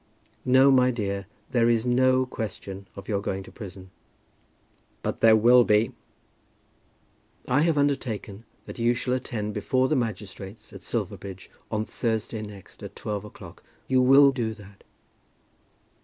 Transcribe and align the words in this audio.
"No, 0.45 0.71
my 0.71 0.89
dear; 0.89 1.27
there 1.51 1.69
is 1.69 1.85
no 1.85 2.25
question 2.25 2.87
of 2.95 3.07
your 3.07 3.21
going 3.21 3.43
to 3.43 3.51
prison." 3.51 3.91
"But 5.03 5.21
there 5.21 5.35
will 5.35 5.63
be." 5.63 5.91
"I 7.47 7.61
have 7.61 7.77
undertaken 7.77 8.43
that 8.65 8.79
you 8.79 8.95
shall 8.95 9.13
attend 9.13 9.53
before 9.53 9.87
the 9.89 9.95
magistrates 9.95 10.73
at 10.73 10.81
Silverbridge 10.81 11.51
on 11.69 11.85
Thursday 11.85 12.41
next, 12.41 12.81
at 12.81 12.95
twelve 12.95 13.25
o'clock. 13.25 13.61
You 13.87 14.01
will 14.01 14.31
do 14.31 14.55
that?" 14.55 14.83